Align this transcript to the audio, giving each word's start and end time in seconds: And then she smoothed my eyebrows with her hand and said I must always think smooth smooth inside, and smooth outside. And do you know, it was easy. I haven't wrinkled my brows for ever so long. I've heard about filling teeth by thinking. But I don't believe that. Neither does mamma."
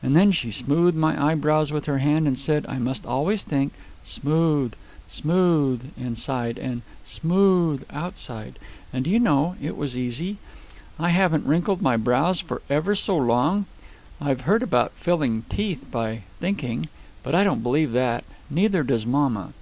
And 0.00 0.16
then 0.16 0.30
she 0.30 0.52
smoothed 0.52 0.96
my 0.96 1.20
eyebrows 1.32 1.72
with 1.72 1.86
her 1.86 1.98
hand 1.98 2.28
and 2.28 2.38
said 2.38 2.64
I 2.68 2.78
must 2.78 3.04
always 3.04 3.42
think 3.42 3.72
smooth 4.04 4.74
smooth 5.10 5.90
inside, 5.98 6.56
and 6.56 6.82
smooth 7.04 7.82
outside. 7.90 8.60
And 8.92 9.02
do 9.06 9.10
you 9.10 9.18
know, 9.18 9.56
it 9.60 9.76
was 9.76 9.96
easy. 9.96 10.36
I 11.00 11.08
haven't 11.08 11.46
wrinkled 11.48 11.82
my 11.82 11.96
brows 11.96 12.38
for 12.38 12.62
ever 12.70 12.94
so 12.94 13.16
long. 13.16 13.66
I've 14.20 14.42
heard 14.42 14.62
about 14.62 14.92
filling 14.92 15.42
teeth 15.48 15.84
by 15.90 16.20
thinking. 16.38 16.88
But 17.24 17.34
I 17.34 17.42
don't 17.42 17.64
believe 17.64 17.90
that. 17.90 18.22
Neither 18.48 18.84
does 18.84 19.04
mamma." 19.04 19.52